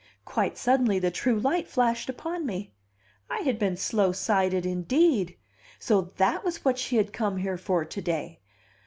Quite 0.25 0.57
suddenly 0.57 0.97
the 0.97 1.11
true 1.11 1.39
light 1.39 1.67
flashed 1.67 2.09
upon 2.09 2.43
me. 2.43 2.73
I 3.29 3.41
had 3.41 3.59
been 3.59 3.77
slow 3.77 4.11
sighted 4.11 4.65
indeed! 4.65 5.37
So 5.77 6.11
that 6.17 6.43
was 6.43 6.65
what 6.65 6.79
she 6.79 6.95
had 6.95 7.13
come 7.13 7.37
here 7.37 7.55
for 7.59 7.85
to 7.85 8.01
day! 8.01 8.39